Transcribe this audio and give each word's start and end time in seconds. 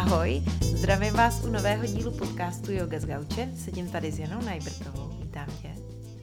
Ahoj, 0.00 0.42
zdravím 0.60 1.12
vás 1.14 1.44
u 1.44 1.48
nového 1.48 1.86
dílu 1.86 2.18
podcastu 2.18 2.72
Yoga 2.72 3.00
z 3.00 3.06
Gauče. 3.06 3.52
Sedím 3.56 3.90
tady 3.90 4.12
s 4.12 4.18
Janou 4.18 4.44
Najbrtovou. 4.44 5.08
Vítám 5.08 5.46
tě. 5.62 5.74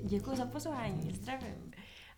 Děkuji 0.04 0.38
za 0.38 0.46
pozvání, 0.46 1.12
zdravím. 1.14 1.72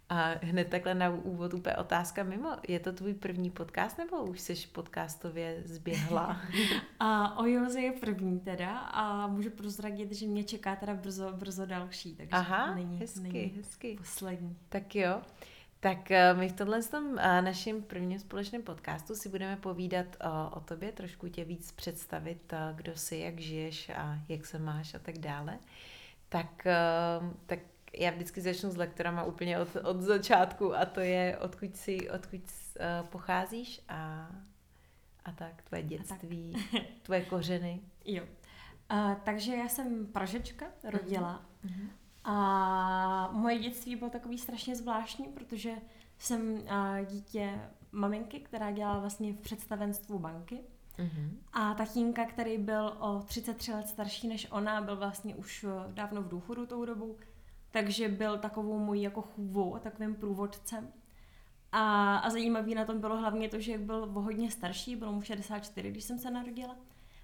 A 0.10 0.30
hned 0.42 0.68
takhle 0.70 0.96
na 0.96 1.10
úvod 1.10 1.54
úplně 1.54 1.76
otázka 1.76 2.24
mimo. 2.24 2.50
Je 2.68 2.80
to 2.80 2.94
tvůj 2.94 3.14
první 3.14 3.50
podcast 3.50 3.98
nebo 3.98 4.24
už 4.24 4.40
jsi 4.40 4.56
podcastově 4.72 5.64
zběhla? 5.66 6.42
a 7.00 7.40
o 7.40 7.46
Joze 7.46 7.82
je 7.82 7.92
první 7.92 8.40
teda 8.40 8.78
a 8.78 9.28
můžu 9.28 9.50
prozradit, 9.50 10.12
že 10.12 10.28
mě 10.28 10.44
čeká 10.44 10.76
teda 10.76 10.94
brzo, 10.94 11.32
brzo 11.32 11.66
další, 11.66 12.16
takže 12.16 12.32
Aha, 12.32 12.76
není, 12.76 13.00
hezky, 13.00 13.20
není 13.20 13.54
hezky. 13.58 13.96
poslední. 13.98 14.58
Tak 14.70 14.96
jo. 14.96 15.22
Tak 15.80 16.12
eh, 16.12 16.34
my 16.34 16.50
v 16.50 16.54
tomhle 16.54 16.84
tom 16.84 17.20
eh, 17.20 17.42
našem 17.42 17.82
prvním 17.82 18.20
společném 18.20 18.62
podcastu 18.62 19.16
si 19.16 19.30
budeme 19.30 19.58
povídat 19.58 20.06
o, 20.22 20.58
o 20.58 20.60
tobě, 20.60 20.92
trošku 20.92 21.28
tě 21.28 21.46
víc 21.46 21.72
představit, 21.72 22.54
eh, 22.54 22.74
kdo 22.76 22.96
jsi, 22.96 23.18
jak 23.18 23.40
žiješ 23.40 23.90
a 23.90 24.20
jak 24.30 24.46
se 24.46 24.60
máš 24.60 24.94
a 24.94 25.00
tak 25.00 25.18
dále. 25.18 25.60
Tak, 26.30 26.68
tak 27.46 27.60
já 27.94 28.12
vždycky 28.12 28.42
začnu 28.42 28.70
s 28.72 28.78
lektorama 28.78 29.24
úplně 29.24 29.60
od, 29.60 29.76
od 29.76 30.02
začátku 30.02 30.76
a 30.76 30.86
to 30.86 31.00
je, 31.00 31.38
odkud 31.38 31.76
si, 31.78 32.10
odkud 32.10 32.42
pocházíš 33.10 33.82
a, 33.90 34.30
a 35.26 35.32
tak, 35.32 35.62
tvoje 35.62 35.84
dětství, 35.84 36.54
tak. 36.72 36.82
tvoje 37.02 37.26
kořeny. 37.26 37.80
Jo. 38.06 38.24
Uh, 38.92 39.14
takže 39.24 39.56
já 39.56 39.68
jsem 39.68 40.08
Pražečka, 40.08 40.66
rodila. 40.84 41.46
Uh-huh. 41.66 41.90
A 42.32 43.30
moje 43.32 43.60
dětství 43.60 43.96
bylo 43.96 44.10
takový 44.10 44.38
strašně 44.38 44.76
zvláštní, 44.76 45.26
protože 45.26 45.76
jsem 46.18 46.58
dítě 47.10 47.60
maminky, 47.92 48.40
která 48.40 48.72
dělala 48.72 49.00
vlastně 49.00 49.34
v 49.34 49.42
představenstvu 49.42 50.20
banky. 50.20 50.60
Uh-huh. 50.98 51.30
A 51.54 51.74
tatínka, 51.74 52.26
který 52.26 52.58
byl 52.58 52.98
o 53.00 53.20
33 53.26 53.74
let 53.74 53.88
starší 53.88 54.28
než 54.28 54.48
ona, 54.52 54.82
byl 54.82 54.96
vlastně 54.96 55.36
už 55.36 55.66
dávno 55.88 56.22
v 56.22 56.28
důchodu 56.28 56.66
tou 56.66 56.86
dobou, 56.86 57.16
takže 57.72 58.10
byl 58.10 58.38
takovou 58.38 58.80
mojí 58.80 59.02
jako 59.02 59.22
chůvou 59.22 59.76
a 59.76 59.80
takovým 59.80 60.16
průvodcem. 60.16 60.88
A, 61.72 62.16
a 62.18 62.30
zajímavý 62.30 62.76
na 62.76 62.86
tom 62.86 63.00
bylo 63.00 63.18
hlavně 63.18 63.50
to, 63.50 63.60
že 63.60 63.72
jak 63.72 63.82
byl 63.82 64.04
o 64.14 64.22
hodně 64.22 64.52
starší, 64.52 64.96
bylo 64.96 65.12
mu 65.12 65.22
64, 65.22 65.92
když 65.92 66.04
jsem 66.04 66.20
se 66.20 66.32
narodila, 66.32 66.76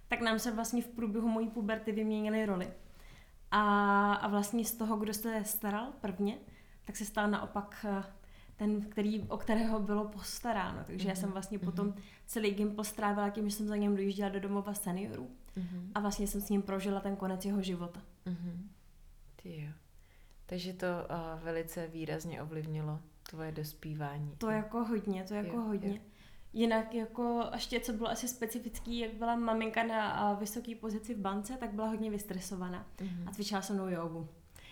tak 0.08 0.22
nám 0.22 0.40
se 0.40 0.52
vlastně 0.52 0.82
v 0.82 0.88
průběhu 0.88 1.28
mojí 1.28 1.50
puberty 1.50 1.92
vyměnily 1.92 2.46
roli. 2.46 2.74
A, 3.58 4.14
a 4.14 4.28
vlastně 4.28 4.66
z 4.66 4.76
toho, 4.76 4.98
kdo 4.98 5.14
se 5.14 5.44
staral 5.44 5.88
prvně, 6.02 6.38
tak 6.86 6.96
se 6.96 7.06
stal 7.06 7.30
naopak 7.30 7.86
eh, 7.90 8.04
ten, 8.56 8.82
který, 8.82 9.22
o 9.22 9.38
kterého 9.38 9.80
bylo 9.80 10.08
postaráno. 10.08 10.84
Takže 10.86 11.06
mm-hmm. 11.06 11.10
já 11.10 11.16
jsem 11.16 11.26
mhm. 11.26 11.34
vlastně 11.34 11.58
mm-hmm. 11.58 11.66
potom 11.66 11.94
celý 12.26 12.52
Gimpl 12.52 12.84
strávila 12.84 13.30
tím, 13.30 13.50
že 13.50 13.56
jsem 13.56 13.68
za 13.68 13.76
něm 13.76 13.96
dojížděla 13.96 14.30
do 14.30 14.40
domova 14.40 14.74
seniorů 14.74 15.30
mm-hmm. 15.58 15.92
a 15.96 16.00
vlastně 16.00 16.28
jsem 16.28 16.42
s 16.42 16.50
ním 16.50 16.62
prožila 16.62 17.00
ten 17.00 17.16
konec 17.16 17.46
jeho 17.46 17.62
života. 17.62 18.02
Mm-hmm. 18.26 18.58
Ty 19.36 19.62
jo. 19.62 19.72
Takže 20.46 20.74
to 20.74 20.86
uh, 20.88 21.44
velice 21.44 21.88
výrazně 21.88 22.42
ovlivnilo 22.42 23.00
tvoje 23.30 23.52
dospívání. 23.52 24.36
To 24.38 24.50
jako 24.50 24.84
hodně, 24.84 25.24
to 25.24 25.34
jako 25.34 25.56
jo, 25.56 25.62
hodně. 25.62 25.90
Jo. 25.90 26.02
Jinak 26.56 26.94
jako 26.94 27.50
ještě 27.54 27.80
co 27.80 27.94
bylo 27.94 28.10
asi 28.10 28.28
specifický, 28.28 29.00
jak 29.00 29.14
byla 29.14 29.36
maminka 29.36 29.84
na 29.84 30.34
vysoké 30.34 30.76
pozici 30.76 31.14
v 31.14 31.18
bance, 31.18 31.58
tak 31.58 31.74
byla 31.74 31.88
hodně 31.88 32.12
vystresovaná 32.12 32.86
mm-hmm. 32.98 33.28
a 33.28 33.32
cvičila 33.32 33.62
se 33.62 33.74
mnou 33.74 33.88
jogu. 33.88 34.30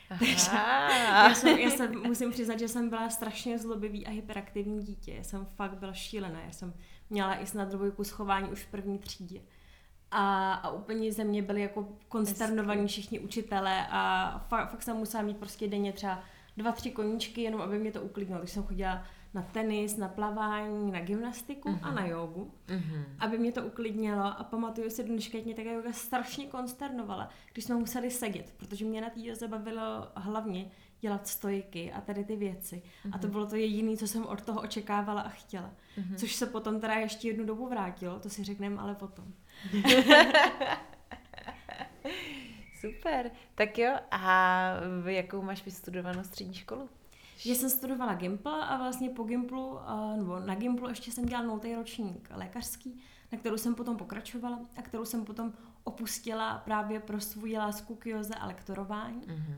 Takže 0.09 0.52
já, 0.53 1.36
jsem, 1.36 1.59
já 1.59 1.70
jsem, 1.70 2.08
musím 2.08 2.31
přiznat, 2.31 2.59
že 2.59 2.67
jsem 2.67 2.90
byla 2.90 3.09
strašně 3.09 3.59
zlobivý 3.59 4.08
a 4.08 4.09
hyperaktivní 4.09 4.84
dítě. 4.84 5.14
Já 5.14 5.23
jsem 5.23 5.45
fakt 5.56 5.78
byla 5.78 5.94
šílená. 5.94 6.42
Já 6.42 6.52
jsem 6.52 6.73
měla 7.09 7.42
i 7.42 7.45
snad 7.45 7.70
dvojku 7.70 8.03
schování 8.03 8.50
už 8.50 8.64
v 8.64 8.72
první 8.72 9.00
třídě. 9.00 9.42
A, 10.12 10.53
a 10.53 10.72
úplně 10.72 11.12
ze 11.12 11.24
mě 11.24 11.41
byli 11.41 11.62
jako 11.62 11.97
konsternovaní 12.08 12.88
všichni 12.88 13.19
učitelé 13.19 13.88
a 13.90 14.46
fakt, 14.50 14.72
fakt 14.72 14.84
jsem 14.84 14.97
musela 14.97 15.24
mít 15.24 15.38
prostě 15.38 15.68
denně 15.68 15.94
třeba 15.94 16.24
dva, 16.58 16.72
tři 16.72 16.91
koníčky, 16.91 17.41
jenom 17.41 17.62
aby 17.62 17.79
mě 17.79 17.91
to 17.91 18.02
uklidnilo. 18.02 18.40
Takže 18.40 18.53
jsem 18.53 18.63
chodila 18.63 19.03
na 19.34 19.42
tenis, 19.42 19.98
na 19.98 20.08
plavání, 20.08 20.92
na 20.92 21.00
gymnastiku 21.00 21.70
uh-huh. 21.70 21.80
a 21.82 21.92
na 21.92 22.06
jogu, 22.06 22.52
uh-huh. 22.68 23.04
aby 23.20 23.38
mě 23.38 23.52
to 23.52 23.66
uklidnilo 23.66 24.24
a 24.24 24.44
pamatuju 24.44 24.90
si 24.90 25.04
dneška, 25.04 25.38
mě 25.46 25.56
ta 25.56 25.62
yoga 25.62 25.94
strašně 25.94 26.48
konsternovala, 26.48 27.30
když 27.54 27.66
jsme 27.66 27.76
museli 27.76 28.12
sedět, 28.12 28.54
protože 28.58 28.86
mě 28.86 29.02
na 29.02 29.10
té 29.10 29.20
joze 29.20 29.48
bavilo 29.48 30.08
hlavně 30.16 30.72
dělat 31.00 31.28
stojky 31.28 31.92
a 31.92 32.02
tady 32.02 32.24
ty 32.24 32.36
věci. 32.36 32.82
Uh-huh. 33.06 33.10
A 33.12 33.18
to 33.18 33.28
bylo 33.28 33.46
to 33.46 33.56
jediné, 33.56 33.98
co 33.98 34.08
jsem 34.08 34.26
od 34.26 34.42
toho 34.42 34.62
očekávala 34.62 35.22
a 35.22 35.30
chtěla. 35.30 35.74
Uh-huh. 35.98 36.16
Což 36.16 36.36
se 36.36 36.46
potom 36.46 36.80
teda 36.80 36.94
ještě 36.94 37.28
jednu 37.28 37.46
dobu 37.46 37.68
vrátilo, 37.68 38.20
to 38.20 38.30
si 38.30 38.44
řekneme 38.44 38.82
ale 38.82 38.96
potom. 38.96 39.26
Super. 42.80 43.32
Tak 43.56 43.78
jo, 43.78 43.94
a 44.12 44.64
jakou 45.06 45.42
máš 45.42 45.66
vystudovanou 45.66 46.24
střední 46.24 46.54
školu? 46.54 46.90
Že 47.46 47.56
jsem 47.56 47.70
studovala 47.70 48.14
Gimpl 48.14 48.50
a 48.50 48.78
vlastně 48.78 49.09
po 49.09 49.24
Gimplu, 49.24 49.80
nebo 50.16 50.40
na 50.40 50.56
Gimplu 50.56 50.90
ještě 50.90 51.12
jsem 51.12 51.26
dělala 51.26 51.48
nultý 51.48 51.76
ročník 51.76 52.30
lékařský, 52.34 53.00
na 53.31 53.38
kterou 53.38 53.58
jsem 53.58 53.76
potom 53.76 53.98
pokračovala 53.98 54.59
a 54.78 54.81
kterou 54.81 55.06
jsem 55.06 55.26
potom 55.26 55.53
opustila 55.84 56.58
právě 56.58 57.00
pro 57.00 57.20
svou 57.20 57.58
lásku 57.58 57.96
k 57.96 58.06
joze 58.06 58.36
a 58.36 58.48
lektorování. 58.48 59.22
Uh-huh, 59.22 59.56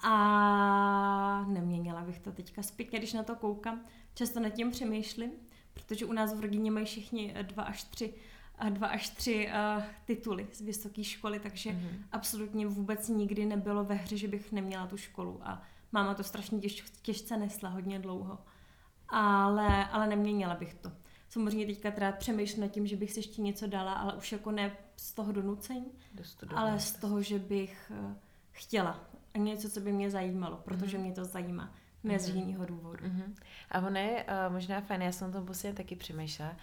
A 0.00 1.44
neměnila 1.48 2.00
bych 2.00 2.18
to 2.18 2.32
teďka 2.32 2.62
zpětně, 2.62 2.98
když 2.98 3.12
na 3.12 3.22
to 3.22 3.36
koukám. 3.36 3.80
Často 4.14 4.40
nad 4.40 4.50
tím 4.50 4.70
přemýšlím, 4.70 5.30
protože 5.74 6.06
u 6.06 6.12
nás 6.12 6.34
v 6.34 6.40
rodině 6.40 6.70
mají 6.70 6.86
všichni 6.86 7.34
dva 7.42 7.62
až 7.62 7.84
tři 7.84 8.14
dva 8.70 8.86
až 8.86 9.08
tři 9.08 9.48
uh, 9.76 9.82
tituly 10.04 10.46
z 10.52 10.60
vysoké 10.60 11.04
školy, 11.04 11.40
takže 11.40 11.70
mm-hmm. 11.70 12.02
absolutně 12.12 12.66
vůbec 12.66 13.08
nikdy 13.08 13.46
nebylo 13.46 13.84
ve 13.84 13.94
hře, 13.94 14.16
že 14.16 14.28
bych 14.28 14.52
neměla 14.52 14.86
tu 14.86 14.96
školu 14.96 15.40
a 15.42 15.62
máma 15.92 16.14
to 16.14 16.24
strašně 16.24 16.58
těž, 16.58 16.84
těžce 17.02 17.36
nesla 17.36 17.68
hodně 17.68 17.98
dlouho. 17.98 18.38
Ale, 19.08 19.84
ale 19.84 20.06
neměnila 20.06 20.54
bych 20.54 20.74
to. 20.74 20.92
Samozřejmě 21.28 21.66
teďka 21.66 21.90
teda 21.90 22.12
přemýšlím 22.12 22.60
nad 22.62 22.68
tím, 22.68 22.86
že 22.86 22.96
bych 22.96 23.12
si 23.12 23.18
ještě 23.18 23.42
něco 23.42 23.66
dala, 23.66 23.92
ale 23.92 24.14
už 24.14 24.32
jako 24.32 24.50
ne 24.50 24.76
z 24.96 25.12
toho 25.12 25.32
donucení, 25.32 25.92
ale 26.54 26.80
z 26.80 26.92
toho, 26.92 27.22
že 27.22 27.38
bych 27.38 27.92
uh, 28.00 28.12
chtěla. 28.50 29.00
A 29.34 29.38
něco, 29.38 29.70
co 29.70 29.80
by 29.80 29.92
mě 29.92 30.10
zajímalo, 30.10 30.56
protože 30.56 30.98
mm-hmm. 30.98 31.00
mě 31.00 31.12
to 31.12 31.24
zajímá. 31.24 31.74
Ne 32.04 32.18
z 32.18 32.28
mhm. 32.28 32.38
jiného 32.38 32.66
důvodu. 32.66 33.04
Mm-hmm. 33.04 33.34
A 33.70 33.78
ono 33.78 33.98
je 33.98 34.24
uh, 34.24 34.52
možná 34.52 34.80
fajn, 34.80 35.02
já 35.02 35.12
jsem 35.12 35.28
o 35.28 35.32
tom 35.32 35.46
posledně 35.46 35.76
taky 35.76 35.96
přemýšlela, 35.96 36.56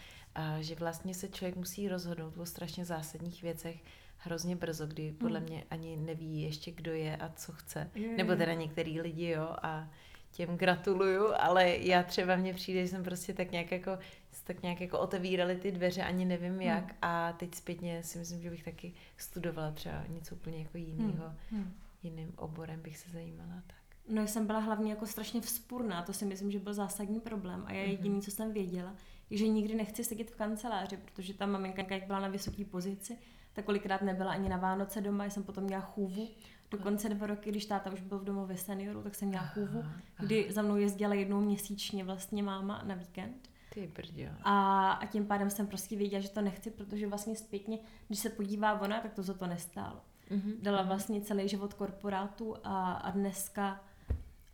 že 0.60 0.76
vlastně 0.76 1.14
se 1.14 1.28
člověk 1.28 1.56
musí 1.56 1.88
rozhodnout 1.88 2.38
o 2.38 2.46
strašně 2.46 2.86
zásadních 2.86 3.42
věcech 3.42 3.84
hrozně 4.18 4.56
brzo, 4.56 4.88
kdy 4.88 5.12
podle 5.12 5.40
hmm. 5.40 5.50
mě 5.50 5.64
ani 5.70 5.98
neví 5.98 6.42
ještě, 6.42 6.72
kdo 6.72 6.94
je 6.94 7.18
a 7.18 7.30
co 7.30 7.52
chce. 7.52 7.92
Nebo 8.18 8.36
teda 8.36 8.54
některý 8.54 9.02
lidi, 9.02 9.30
jo, 9.30 9.56
a 9.62 9.90
těm 10.32 10.58
gratuluju, 10.58 11.28
ale 11.40 11.70
já 11.70 12.04
třeba 12.04 12.36
mně 12.36 12.54
přijde, 12.54 12.82
že 12.82 12.88
jsem 12.88 13.04
prostě 13.04 13.34
tak 13.34 13.52
nějak 13.52 13.72
jako, 13.72 13.98
tak 14.44 14.62
nějak 14.62 14.82
jako 14.82 15.00
otevírali 15.00 15.56
ty 15.56 15.72
dveře, 15.72 16.04
ani 16.04 16.26
nevím 16.26 16.52
hmm. 16.52 16.62
jak 16.62 16.96
a 17.02 17.34
teď 17.34 17.56
zpětně 17.56 18.04
si 18.04 18.18
myslím, 18.18 18.42
že 18.42 18.50
bych 18.50 18.64
taky 18.64 18.94
studovala 19.18 19.72
třeba 19.72 20.04
něco 20.08 20.36
úplně 20.36 20.58
jako 20.58 20.78
jiného, 20.78 21.32
hmm. 21.52 21.74
jiným 22.04 22.34
oborem 22.36 22.82
bych 22.82 22.98
se 22.98 23.12
zajímala 23.12 23.64
tak. 23.68 23.76
No, 24.10 24.22
já 24.22 24.28
jsem 24.28 24.48
byla 24.48 24.60
hlavně 24.60 24.90
jako 24.90 25.06
strašně 25.06 25.42
vzpurná, 25.42 26.04
to 26.04 26.14
si 26.14 26.26
myslím, 26.26 26.52
že 26.52 26.60
byl 26.60 26.74
zásadní 26.74 27.20
problém 27.20 27.64
a 27.66 27.74
já 27.74 27.82
mhm. 27.82 27.92
jediný, 27.92 28.22
co 28.22 28.32
jsem 28.32 28.54
věděla, 28.54 28.96
že 29.32 29.48
nikdy 29.48 29.76
nechci 29.76 30.04
sedět 30.04 30.32
v 30.32 30.36
kanceláři, 30.36 30.98
protože 30.98 31.34
ta 31.34 31.46
maminka, 31.46 31.84
jak 31.90 32.08
byla 32.08 32.20
na 32.20 32.28
vysoké 32.28 32.66
pozici, 32.66 33.18
tak 33.54 33.66
kolikrát 33.66 34.02
nebyla 34.02 34.32
ani 34.32 34.50
na 34.50 34.58
Vánoce 34.58 35.02
doma, 35.02 35.24
já 35.24 35.30
jsem 35.30 35.44
potom 35.44 35.64
měla 35.64 35.82
chůvu. 35.82 36.30
Dokonce 36.72 37.10
dva 37.10 37.28
roky, 37.28 37.50
když 37.50 37.66
táta 37.66 37.94
už 37.94 38.02
byl 38.02 38.20
v 38.20 38.24
domově 38.24 38.58
seniorů, 38.58 39.04
tak 39.04 39.16
jsem 39.16 39.28
měla 39.28 39.46
chůvu, 39.46 39.84
kdy 40.20 40.48
za 40.50 40.62
mnou 40.62 40.76
jezdila 40.76 41.14
jednou 41.14 41.42
měsíčně 41.42 42.04
vlastně 42.04 42.44
máma 42.44 42.84
na 42.84 42.96
víkend. 42.96 43.50
Ty 43.74 43.92
brďo. 43.96 44.30
A, 44.44 44.92
a 44.92 45.06
tím 45.06 45.26
pádem 45.26 45.50
jsem 45.50 45.68
prostě 45.68 45.96
věděla, 45.96 46.22
že 46.22 46.30
to 46.30 46.42
nechci, 46.42 46.72
protože 46.72 47.08
vlastně 47.08 47.36
zpětně, 47.36 47.80
když 48.08 48.20
se 48.20 48.30
podívá 48.30 48.82
ona, 48.82 49.02
tak 49.02 49.14
to 49.14 49.24
za 49.24 49.34
to 49.34 49.48
nestálo. 49.48 50.02
Mm-hmm. 50.32 50.54
Dala 50.62 50.80
mhm. 50.80 50.88
vlastně 50.88 51.22
celý 51.22 51.50
život 51.50 51.74
korporátu 51.74 52.56
a, 52.64 52.94
a 52.94 53.12
dneska 53.12 53.84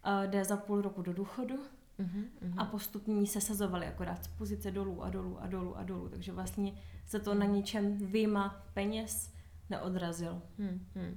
a 0.03 0.25
jde 0.25 0.45
za 0.45 0.57
půl 0.57 0.81
roku 0.81 1.01
do 1.01 1.13
důchodu 1.13 1.59
uh-huh. 2.01 2.53
a 2.57 2.65
postupně 2.65 3.27
se 3.27 3.41
sazovali 3.41 3.85
akorát 3.87 4.23
z 4.23 4.27
pozice 4.27 4.71
dolů 4.71 5.03
a 5.03 5.09
dolů 5.09 5.41
a 5.41 5.47
dolů 5.47 5.77
a 5.77 5.83
dolů, 5.83 6.09
takže 6.09 6.31
vlastně 6.31 6.73
se 7.05 7.19
to 7.19 7.33
na 7.33 7.45
ničem 7.45 7.97
výjima 7.97 8.65
peněz 8.73 9.33
neodrazilo. 9.69 10.41
Uh-huh. 10.59 11.13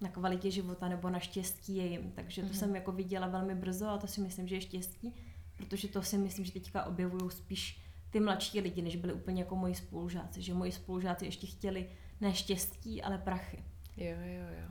Na 0.00 0.08
kvalitě 0.08 0.50
života 0.50 0.88
nebo 0.88 1.10
na 1.10 1.18
štěstí 1.18 1.76
jejím. 1.76 2.12
Takže 2.12 2.42
to 2.42 2.48
uh-huh. 2.48 2.58
jsem 2.58 2.74
jako 2.74 2.92
viděla 2.92 3.26
velmi 3.26 3.54
brzo 3.54 3.88
a 3.88 3.98
to 3.98 4.06
si 4.06 4.20
myslím, 4.20 4.48
že 4.48 4.56
je 4.56 4.60
štěstí, 4.60 5.14
protože 5.56 5.88
to 5.88 6.02
si 6.02 6.18
myslím, 6.18 6.44
že 6.44 6.52
teďka 6.52 6.84
objevují 6.84 7.30
spíš 7.30 7.86
ty 8.10 8.20
mladší 8.20 8.60
lidi, 8.60 8.82
než 8.82 8.96
byli 8.96 9.12
úplně 9.12 9.42
jako 9.42 9.56
moji 9.56 9.74
spolužáci. 9.74 10.42
Že 10.42 10.54
moji 10.54 10.72
spolužáci 10.72 11.24
ještě 11.24 11.46
chtěli 11.46 11.88
ne 12.20 12.34
štěstí, 12.34 13.02
ale 13.02 13.18
prachy. 13.18 13.64
Jo, 13.96 14.16
jo, 14.20 14.46
jo. 14.60 14.68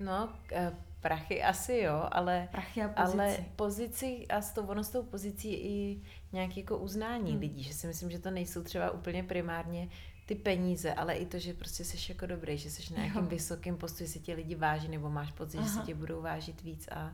No, 0.00 0.32
eh, 0.52 0.76
prachy 1.04 1.42
asi 1.42 1.76
jo, 1.76 2.08
ale, 2.12 2.48
prachy 2.52 2.82
a 2.82 2.88
pozici. 2.88 3.18
ale 3.18 3.36
pozici 3.56 4.26
a 4.28 4.40
s 4.40 4.52
tou, 4.52 4.66
ono 4.66 4.84
s 4.84 4.90
tou 4.90 5.02
pozicí 5.02 5.54
i 5.54 6.00
nějaké 6.32 6.60
jako 6.60 6.78
uznání 6.78 7.30
hmm. 7.30 7.40
lidí, 7.40 7.62
že 7.62 7.74
si 7.74 7.86
myslím, 7.86 8.10
že 8.10 8.18
to 8.18 8.30
nejsou 8.30 8.62
třeba 8.62 8.90
úplně 8.90 9.22
primárně 9.22 9.88
ty 10.26 10.34
peníze, 10.34 10.94
ale 10.94 11.14
i 11.14 11.26
to, 11.26 11.38
že 11.38 11.54
prostě 11.54 11.84
jsi 11.84 12.12
jako 12.12 12.26
dobrý, 12.26 12.58
že 12.58 12.70
jsi 12.70 12.94
na 12.94 13.02
nějakým 13.02 13.26
vysokým 13.26 13.76
postu, 13.76 13.98
že 13.98 14.08
si 14.08 14.20
tě 14.20 14.34
lidi 14.34 14.54
váží, 14.54 14.88
nebo 14.88 15.10
máš 15.10 15.32
pocit, 15.32 15.58
Aha. 15.58 15.66
že 15.66 15.72
si 15.72 15.86
tě 15.86 15.94
budou 15.94 16.22
vážit 16.22 16.62
víc 16.62 16.88
a, 16.88 17.12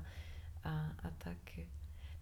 a, 0.65 0.71
a 1.03 1.11
tak. 1.19 1.39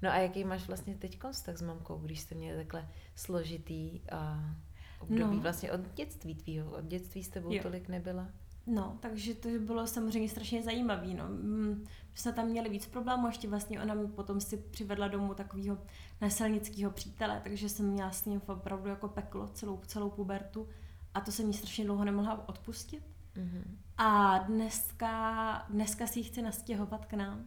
No 0.03 0.11
a 0.11 0.17
jaký 0.17 0.45
máš 0.45 0.67
vlastně 0.67 0.95
teď 0.95 1.19
vztah 1.33 1.57
s 1.57 1.63
mamkou, 1.63 1.99
když 1.99 2.21
jste 2.21 2.35
měli 2.35 2.57
takhle 2.57 2.89
složitý 3.15 4.01
a 4.13 4.55
období 5.01 5.37
no. 5.37 5.43
vlastně 5.43 5.73
od 5.73 5.81
dětství 5.95 6.35
tvýho, 6.35 6.71
od 6.71 6.85
dětství 6.85 7.25
s 7.25 7.29
tebou 7.29 7.53
jo. 7.53 7.63
tolik 7.63 7.89
nebyla? 7.89 8.29
No, 8.69 8.99
takže 9.01 9.35
to 9.35 9.49
bylo 9.59 9.87
samozřejmě 9.87 10.29
strašně 10.29 10.63
zajímavé. 10.63 11.07
No. 11.07 11.25
Mm, 11.29 11.85
jsme 12.15 12.33
tam 12.33 12.47
měli 12.47 12.69
víc 12.69 12.87
problémů, 12.87 13.27
ještě 13.27 13.49
vlastně 13.49 13.83
ona 13.83 13.95
mi 13.95 14.09
potom 14.09 14.41
si 14.41 14.57
přivedla 14.57 15.09
domů 15.09 15.35
takového 15.35 15.79
neselnického 16.21 16.91
přítele, 16.91 17.41
takže 17.45 17.69
jsem 17.69 17.87
měla 17.87 18.11
s 18.11 18.25
ním 18.25 18.43
opravdu 18.47 18.89
jako 18.89 19.09
peklo 19.09 19.49
celou, 19.49 19.81
celou 19.87 20.11
pubertu 20.11 20.69
a 21.15 21.21
to 21.21 21.33
se 21.33 21.45
mi 21.45 21.53
strašně 21.53 21.85
dlouho 21.85 22.05
nemohla 22.05 22.49
odpustit. 22.49 23.03
Mm-hmm. 23.37 23.63
A 23.99 24.39
dneska, 24.39 25.67
dneska 25.71 26.07
si 26.07 26.19
ji 26.19 26.25
chci 26.25 26.43
nastěhovat 26.43 27.07
k 27.07 27.13
nám. 27.13 27.47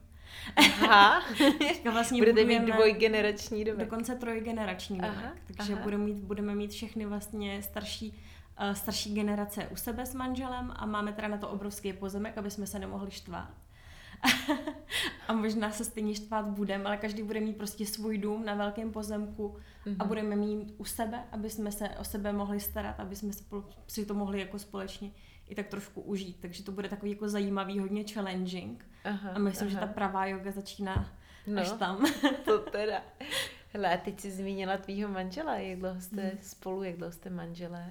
Aha. 0.56 1.24
vlastně 1.92 2.22
Budete 2.22 2.44
mít 2.44 2.62
dvojgenerační 2.62 3.64
domek. 3.64 3.90
Dokonce 3.90 4.16
trojgenerační 4.16 4.98
domek. 4.98 5.42
Takže 5.48 5.74
aha. 5.74 5.84
Budeme, 5.84 6.04
mít, 6.04 6.18
budeme 6.18 6.56
mít 6.56 6.72
všechny 6.72 7.06
vlastně 7.06 7.64
starší 7.64 8.14
starší 8.74 9.14
generace 9.14 9.68
u 9.68 9.76
sebe 9.76 10.06
s 10.06 10.16
manželem 10.16 10.74
a 10.76 10.86
máme 10.86 11.14
teda 11.14 11.28
na 11.28 11.38
to 11.38 11.50
obrovský 11.50 11.94
pozemek, 11.94 12.38
aby 12.38 12.52
jsme 12.52 12.68
se 12.68 12.80
nemohli 12.80 13.12
štvát. 13.12 13.50
a 15.28 15.34
možná 15.34 15.72
se 15.72 15.86
stejně 15.86 16.16
štvát 16.16 16.46
budeme, 16.46 16.86
ale 16.86 16.98
každý 16.98 17.24
bude 17.24 17.40
mít 17.40 17.58
prostě 17.58 17.86
svůj 17.86 18.18
dům 18.18 18.46
na 18.46 18.56
velkém 18.56 18.92
pozemku 18.92 19.48
mm-hmm. 19.48 19.96
a 20.00 20.04
mhm. 20.04 20.08
budeme 20.08 20.36
mít 20.36 20.74
u 20.78 20.86
sebe, 20.86 21.24
aby 21.32 21.50
jsme 21.50 21.72
se 21.72 21.90
o 21.90 22.04
sebe 22.04 22.34
mohli 22.34 22.60
starat, 22.60 23.00
aby 23.00 23.16
jsme 23.16 23.32
si 23.88 24.06
to 24.06 24.14
mohli 24.14 24.40
jako 24.40 24.60
společně 24.60 25.12
i 25.48 25.56
tak 25.56 25.68
trošku 25.68 26.02
užít. 26.02 26.38
Takže 26.40 26.64
to 26.64 26.72
bude 26.72 26.90
takový 26.90 27.12
jako 27.12 27.30
zajímavý, 27.30 27.80
hodně 27.80 28.04
challenging. 28.04 28.86
Aha, 29.04 29.30
a 29.30 29.40
myslím, 29.40 29.68
aha. 29.68 29.74
že 29.74 29.88
ta 29.88 29.94
pravá 29.94 30.26
yoga 30.26 30.52
začíná 30.52 31.10
no, 31.48 31.62
až 31.62 31.72
tam. 31.72 32.06
to 32.46 32.60
teda. 32.72 33.02
Hele, 33.74 33.94
a 33.94 33.98
teď 33.98 34.20
jsi 34.20 34.32
zmínila 34.32 34.78
tvýho 34.78 35.10
manžela, 35.10 35.56
jak 35.56 35.80
dlouho 35.80 36.02
jste 36.02 36.22
hmm. 36.22 36.40
spolu, 36.42 36.84
jak 36.84 36.98
dlouho 36.98 37.12
jste 37.12 37.30
manželé? 37.30 37.90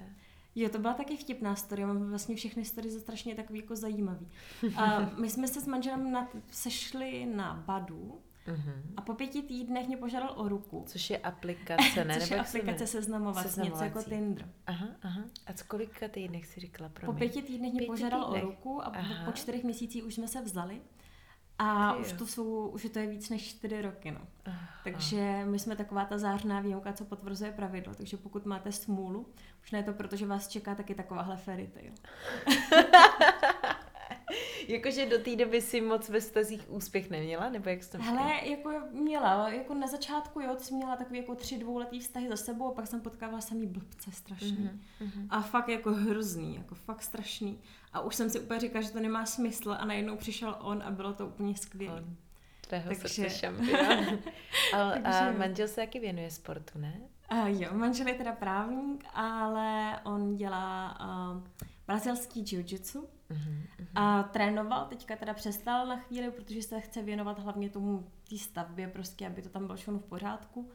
Jo, 0.54 0.68
to 0.68 0.78
byla 0.78 0.94
taky 0.94 1.16
vtipná 1.16 1.56
story, 1.56 1.84
mám 1.84 2.10
vlastně 2.10 2.36
všechny 2.36 2.64
story 2.64 2.90
za 2.90 3.00
strašně 3.00 3.34
takový 3.34 3.58
jako 3.58 3.76
zajímavý. 3.76 4.28
A 4.76 5.00
my 5.20 5.30
jsme 5.30 5.48
se 5.48 5.60
s 5.60 5.66
manželem 5.66 6.12
na, 6.12 6.28
sešli 6.50 7.26
na 7.26 7.62
Badu, 7.66 8.20
Uh-huh. 8.46 8.72
A 8.96 9.02
po 9.02 9.14
pěti 9.14 9.42
týdnech 9.42 9.86
mě 9.86 9.96
požádal 9.96 10.32
o 10.36 10.48
ruku. 10.48 10.84
Což 10.86 11.10
je 11.10 11.18
aplikace, 11.18 12.04
ne? 12.04 12.20
Což 12.20 12.30
je 12.30 12.40
aplikace 12.40 12.86
seznamovací, 12.86 13.60
něco 13.60 13.84
jako 13.84 14.02
Tinder. 14.02 14.48
Aha, 14.66 14.88
aha. 15.02 15.22
A 15.46 15.52
z 15.52 15.62
kolika 15.62 16.08
týdnech 16.08 16.46
si 16.46 16.60
říkala 16.60 16.88
pro 16.88 17.06
Po 17.06 17.12
pěti 17.12 17.42
týdnech 17.42 17.72
mě 17.72 17.86
požádal 17.86 18.24
týdnech. 18.24 18.44
o 18.44 18.46
ruku 18.46 18.82
a 18.82 18.86
aha. 18.86 19.24
po 19.24 19.32
čtyřech 19.32 19.64
měsících 19.64 20.04
už 20.04 20.14
jsme 20.14 20.28
se 20.28 20.40
vzali. 20.42 20.80
A 21.62 21.94
už 21.94 22.12
to 22.12 22.26
jsou, 22.26 22.66
už 22.68 22.86
to 22.92 22.98
je 22.98 23.06
víc 23.06 23.30
než 23.30 23.48
čtyři 23.48 23.82
roky, 23.82 24.10
no. 24.10 24.20
Aha. 24.44 24.68
Takže 24.84 25.42
my 25.44 25.58
jsme 25.58 25.76
taková 25.76 26.04
ta 26.04 26.18
zářná 26.18 26.60
výjimka, 26.60 26.92
co 26.92 27.04
potvrzuje 27.04 27.52
pravidlo. 27.52 27.94
Takže 27.94 28.16
pokud 28.16 28.46
máte 28.46 28.72
smůlu, 28.72 29.26
už 29.62 29.70
ne 29.70 29.82
to, 29.82 29.92
protože 29.92 30.26
vás 30.26 30.48
čeká 30.48 30.74
taky 30.74 30.94
takováhle 30.94 31.36
fairy 31.36 31.70
tale. 31.74 31.90
Jakože 34.70 35.06
do 35.06 35.18
té 35.18 35.36
doby 35.36 35.60
si 35.60 35.80
moc 35.80 36.08
ve 36.08 36.20
stazích 36.20 36.70
úspěch 36.70 37.10
neměla, 37.10 37.50
nebo 37.50 37.68
jak 37.68 37.82
jsi 37.82 37.90
to 37.90 37.98
Hele, 38.02 38.48
jako 38.48 38.72
měla, 38.90 39.48
jako 39.48 39.74
na 39.74 39.86
začátku, 39.86 40.40
jo, 40.40 40.56
jsem 40.58 40.76
měla 40.76 40.96
takový 40.96 41.18
jako 41.18 41.34
tři 41.34 41.58
dvouletý 41.58 42.00
vztahy 42.00 42.28
za 42.28 42.36
sebou 42.36 42.68
a 42.68 42.74
pak 42.74 42.86
jsem 42.86 43.00
potkávala 43.00 43.40
samý 43.40 43.66
blbce 43.66 44.12
strašný. 44.12 44.70
Mm-hmm. 45.00 45.26
A 45.30 45.40
fakt 45.40 45.68
jako 45.68 45.92
hrozný, 45.92 46.56
jako 46.56 46.74
fakt 46.74 47.02
strašný. 47.02 47.58
A 47.92 48.00
už 48.00 48.14
jsem 48.14 48.30
si 48.30 48.40
úplně 48.40 48.60
říkala, 48.60 48.82
že 48.82 48.90
to 48.90 49.00
nemá 49.00 49.26
smysl 49.26 49.76
a 49.78 49.84
najednou 49.84 50.16
přišel 50.16 50.56
on 50.60 50.82
a 50.82 50.90
bylo 50.90 51.12
to 51.12 51.26
úplně 51.26 51.56
skvělé. 51.56 52.04
Tvého 52.60 52.90
Takže... 53.02 53.30
šampion. 53.30 54.18
a, 54.74 54.92
a 54.92 55.32
manžel 55.32 55.68
se 55.68 55.76
taky 55.76 55.98
věnuje 55.98 56.30
sportu, 56.30 56.78
ne? 56.78 57.00
A 57.28 57.48
jo, 57.48 57.68
manžel 57.72 58.08
je 58.08 58.14
teda 58.14 58.32
právník, 58.32 59.04
ale 59.14 60.00
on 60.04 60.36
dělá 60.36 60.98
uh, 61.00 61.42
brazilský 61.86 62.44
jiu-jitsu 62.44 63.04
uh-huh, 63.30 63.86
a 63.94 64.22
trénoval, 64.22 64.86
teďka 64.86 65.16
teda 65.16 65.34
přestal 65.34 65.86
na 65.86 65.96
chvíli, 65.96 66.30
protože 66.30 66.62
se 66.62 66.80
chce 66.80 67.02
věnovat 67.02 67.38
hlavně 67.38 67.70
tomu 67.70 68.10
té 68.28 68.38
stavbě, 68.38 68.88
prostě, 68.88 69.26
aby 69.26 69.42
to 69.42 69.48
tam 69.48 69.66
bylo 69.66 69.76
všechno 69.76 69.98
v 69.98 70.04
pořádku, 70.04 70.70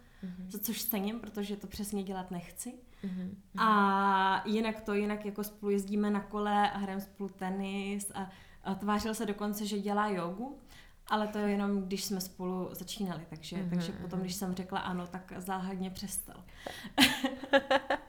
za 0.50 0.60
což 0.60 0.84
cením, 0.84 1.20
protože 1.20 1.58
to 1.58 1.68
přesně 1.68 2.04
dělat 2.04 2.32
nechci. 2.32 2.74
Uh-huh. 3.04 3.30
A 3.58 4.44
jinak 4.46 4.82
to, 4.82 4.94
jinak 4.94 5.26
jako 5.26 5.44
spolu 5.44 5.70
jezdíme 5.70 6.10
na 6.10 6.20
kole 6.20 6.72
a 6.72 6.78
hrajeme 6.78 7.02
spolu 7.02 7.30
tenis 7.30 8.12
a, 8.16 8.30
a 8.64 8.76
tvářil 8.76 9.14
se 9.14 9.26
dokonce, 9.26 9.66
že 9.66 9.80
dělá 9.80 10.08
jogu, 10.08 10.60
ale 11.08 11.28
to 11.28 11.38
je 11.38 11.50
jenom, 11.50 11.84
když 11.84 12.04
jsme 12.04 12.22
spolu 12.22 12.70
začínali, 12.72 13.26
takže, 13.30 13.56
uh-huh. 13.56 13.70
takže 13.70 13.92
potom, 13.92 14.20
když 14.20 14.36
jsem 14.36 14.56
řekla 14.56 14.80
ano, 14.80 15.08
tak 15.08 15.34
záhadně 15.38 15.90
přestal. 15.90 16.44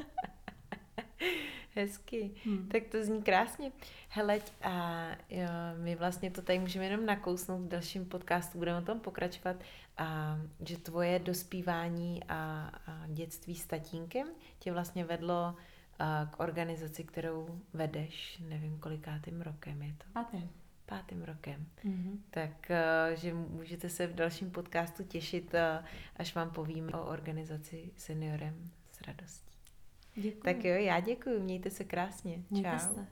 Hezky. 1.76 2.30
Hmm. 2.44 2.68
Tak 2.68 2.82
to 2.86 3.04
zní 3.04 3.22
krásně. 3.22 3.72
Hele, 4.08 4.40
a 4.62 5.06
jo, 5.30 5.48
my 5.82 5.96
vlastně 5.96 6.30
to 6.30 6.42
tady 6.42 6.58
můžeme 6.58 6.84
jenom 6.84 7.06
nakousnout 7.06 7.60
v 7.60 7.68
dalším 7.68 8.04
podcastu, 8.04 8.58
budeme 8.58 8.78
o 8.78 8.84
tom 8.84 9.00
pokračovat, 9.00 9.56
a, 9.98 10.38
že 10.66 10.78
tvoje 10.78 11.18
dospívání 11.18 12.24
a, 12.24 12.72
a 12.86 13.06
dětství 13.06 13.54
s 13.54 13.66
tatínkem 13.66 14.28
tě 14.58 14.72
vlastně 14.72 15.04
vedlo 15.04 15.56
a, 15.98 16.26
k 16.30 16.40
organizaci, 16.40 17.04
kterou 17.04 17.60
vedeš, 17.72 18.42
nevím 18.48 18.78
kolikátým 18.78 19.40
rokem 19.40 19.82
je 19.82 19.94
to. 19.98 20.04
Pátým. 20.12 20.50
Pátým 20.86 21.22
rokem. 21.22 21.66
Mm-hmm. 21.84 22.18
Tak, 22.30 22.70
že 23.14 23.34
můžete 23.34 23.88
se 23.88 24.06
v 24.06 24.14
dalším 24.14 24.50
podcastu 24.50 25.04
těšit, 25.04 25.54
až 26.16 26.34
vám 26.34 26.50
povím 26.50 26.90
o 26.94 27.06
organizaci 27.06 27.90
seniorem 27.96 28.70
s 28.92 29.00
radostí. 29.00 29.56
Děkuji. 30.16 30.40
Tak 30.42 30.64
jo, 30.64 30.74
já 30.74 31.00
děkuji, 31.00 31.40
mějte 31.40 31.70
se 31.70 31.84
krásně. 31.84 32.42
Mějte 32.50 32.70
Čau. 32.70 32.94
Se. 32.94 33.06